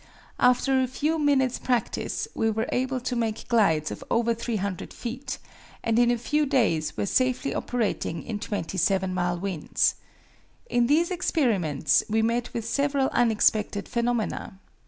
After 0.39 0.81
a 0.81 0.87
few 0.87 1.19
minutes' 1.19 1.59
practice 1.59 2.27
we 2.33 2.49
were 2.49 2.65
able 2.71 2.99
to 3.01 3.15
make 3.15 3.47
glides 3.47 3.91
of 3.91 4.03
over 4.09 4.33
300 4.33 4.91
feet, 4.95 5.37
and 5.83 5.99
in 5.99 6.09
a 6.09 6.17
few 6.17 6.47
days 6.47 6.97
were 6.97 7.05
safely 7.05 7.53
operating 7.53 8.23
in 8.23 8.39
27 8.39 9.13
mile 9.13 9.37
winds. 9.37 9.93
In 10.67 10.87
these 10.87 11.11
experiments 11.11 12.03
we 12.09 12.23
met 12.23 12.51
with 12.51 12.65
several 12.67 13.09
unexpected 13.13 13.87
phenomena. 13.87 14.57